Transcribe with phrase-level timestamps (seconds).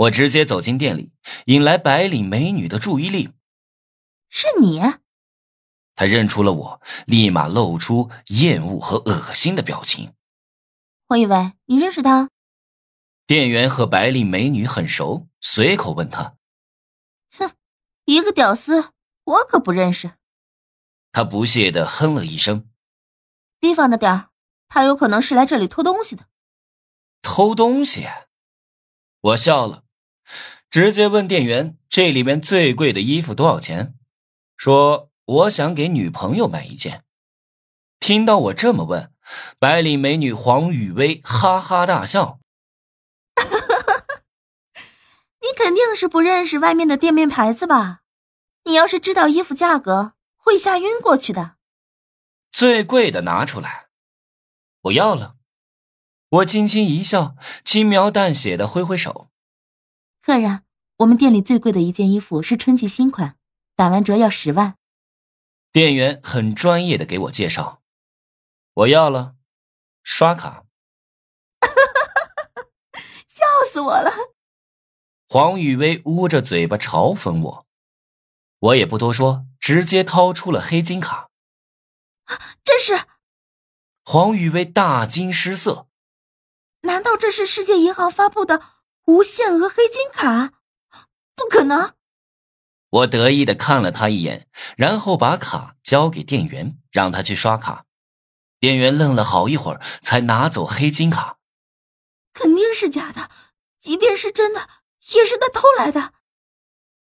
[0.00, 1.12] 我直接走进店里，
[1.44, 3.34] 引来白领美女的注意力。
[4.30, 4.80] 是你？
[5.94, 10.14] 她认出了我，立马露出厌恶和恶心的表情。
[11.08, 12.30] 我以为，你认识他？
[13.26, 16.36] 店员和白领美女很熟，随口问他。
[17.36, 17.52] 哼，
[18.06, 18.92] 一个屌丝，
[19.24, 20.12] 我可不认识。
[21.12, 22.70] 他不屑的哼了一声。
[23.60, 24.28] 提防着点
[24.68, 26.26] 他有可能是来这里偷东西的。
[27.20, 28.06] 偷东西？
[29.20, 29.84] 我笑了，
[30.68, 33.94] 直接问店员：“这里面最贵的衣服多少钱？”
[34.56, 37.04] 说：“我想给女朋友买一件。”
[37.98, 39.12] 听到我这么问，
[39.58, 42.40] 白领美女黄雨薇哈哈大笑
[45.42, 48.00] ：“你肯定是不认识外面的店面牌子吧？
[48.64, 51.56] 你要是知道衣服价格，会吓晕过去的。”
[52.52, 53.88] 最贵的拿出来，
[54.82, 55.36] 我要了。
[56.28, 59.29] 我轻轻一笑，轻描淡写的挥挥手
[60.30, 60.62] ：“客人，
[60.98, 63.36] 我们店里最贵的一件衣服是春季新款，
[63.74, 64.76] 打完折要十万。”
[65.72, 67.82] 店员很专业的给我介绍
[68.74, 69.34] ：“我要了，
[70.04, 70.66] 刷卡。
[73.26, 74.12] ”笑死我了！
[75.28, 77.66] 黄雨薇捂着嘴巴嘲讽我，
[78.60, 81.30] 我也不多说，直接掏出了黑金卡。
[82.62, 83.04] 这是？
[84.04, 85.88] 黄雨薇大惊失色。
[86.82, 88.62] 难道这是世界银行发布的
[89.10, 90.52] 无限额黑金卡？
[91.34, 91.94] 不可能！
[92.90, 97.86] 我得意的看了他一眼，然后把卡交给店员，让他去刷卡。
[98.60, 101.38] 店员愣了好一会儿，才拿走黑金卡。
[102.32, 103.30] 肯定是假的，
[103.80, 104.68] 即便是真的，
[105.14, 106.14] 也是他偷来的。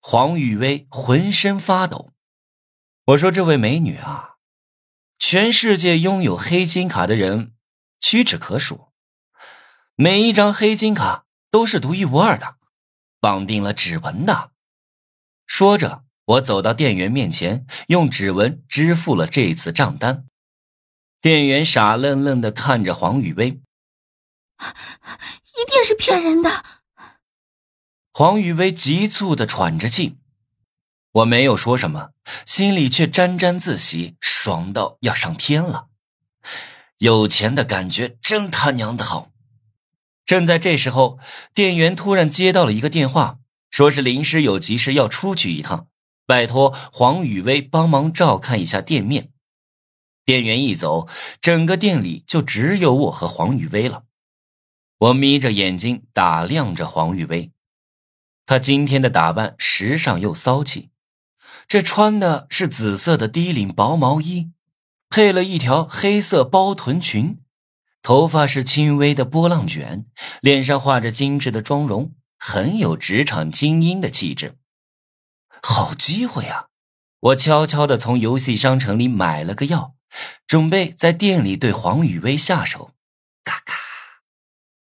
[0.00, 2.10] 黄雨薇浑身发抖。
[3.06, 4.36] 我说：“这位美女啊，
[5.20, 7.54] 全世界拥有黑金卡的人
[8.00, 8.88] 屈指可数。”
[9.94, 12.56] 每一张黑金卡都是独一无二的，
[13.20, 14.50] 绑定了指纹的。
[15.46, 20.24] 说着，我走到店员面前，用指纹支付了这次账单。
[21.20, 23.60] 店员傻愣愣的看着黄雨薇，一
[25.70, 26.64] 定是骗人的。
[28.14, 30.16] 黄雨薇急促的喘着气，
[31.12, 32.12] 我没有说什么，
[32.46, 35.88] 心里却沾沾自喜，爽到要上天了。
[36.96, 39.31] 有钱的感觉真他娘的好。
[40.32, 41.18] 正在这时候，
[41.52, 45.88] 店员突然接到了一个电话，说是临时有急事要出去一趟，
[46.24, 49.30] 拜托黄雨薇帮忙照看一下店面。
[50.24, 51.06] 店员一走，
[51.42, 54.04] 整个店里就只有我和黄雨薇了。
[55.00, 57.52] 我眯着眼睛打量着黄雨薇，
[58.46, 60.88] 她今天的打扮时尚又骚气，
[61.68, 64.50] 这穿的是紫色的低领薄毛衣，
[65.10, 67.41] 配了一条黑色包臀裙。
[68.02, 70.06] 头发是轻微的波浪卷，
[70.40, 74.58] 脸上画着精致的妆容，很有职场精英的气质。
[75.62, 76.66] 好机会啊！
[77.20, 79.94] 我悄悄的从游戏商城里买了个药，
[80.48, 82.90] 准备在店里对黄雨薇下手。
[83.44, 83.76] 咔咔！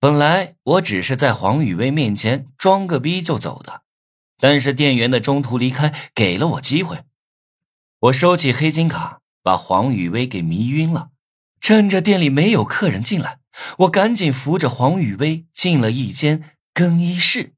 [0.00, 3.82] 本来我只是在黄雨薇面前装个逼就走的，
[4.40, 7.04] 但是店员的中途离开给了我机会。
[8.00, 11.10] 我收起黑金卡，把黄雨薇给迷晕了。
[11.60, 13.38] 趁着店里没有客人进来，
[13.78, 16.42] 我赶紧扶着黄雨薇进了一间
[16.72, 17.54] 更衣室。